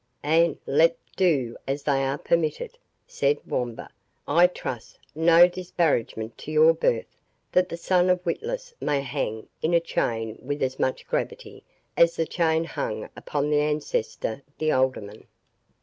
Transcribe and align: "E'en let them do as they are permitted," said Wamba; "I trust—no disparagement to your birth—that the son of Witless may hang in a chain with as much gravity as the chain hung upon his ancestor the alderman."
"E'en 0.25 0.57
let 0.65 0.93
them 0.95 1.11
do 1.15 1.57
as 1.67 1.83
they 1.83 2.03
are 2.03 2.17
permitted," 2.17 2.75
said 3.05 3.37
Wamba; 3.45 3.87
"I 4.27 4.47
trust—no 4.47 5.47
disparagement 5.47 6.39
to 6.39 6.51
your 6.51 6.73
birth—that 6.73 7.69
the 7.69 7.77
son 7.77 8.09
of 8.09 8.25
Witless 8.25 8.73
may 8.81 9.01
hang 9.01 9.47
in 9.61 9.75
a 9.75 9.79
chain 9.79 10.39
with 10.41 10.63
as 10.63 10.79
much 10.79 11.05
gravity 11.05 11.63
as 11.95 12.15
the 12.15 12.25
chain 12.25 12.63
hung 12.63 13.09
upon 13.15 13.51
his 13.51 13.61
ancestor 13.61 14.41
the 14.57 14.71
alderman." 14.71 15.27